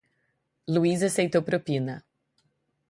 [0.73, 1.95] Luís aceitou propina.